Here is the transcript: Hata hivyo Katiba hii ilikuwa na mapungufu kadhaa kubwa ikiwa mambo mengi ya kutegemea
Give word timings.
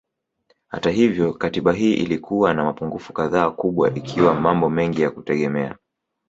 Hata 0.67 0.89
hivyo 0.89 1.33
Katiba 1.33 1.73
hii 1.73 1.93
ilikuwa 1.93 2.53
na 2.53 2.63
mapungufu 2.63 3.13
kadhaa 3.13 3.49
kubwa 3.51 3.93
ikiwa 3.95 4.33
mambo 4.39 4.69
mengi 4.69 5.01
ya 5.01 5.09
kutegemea 5.09 5.77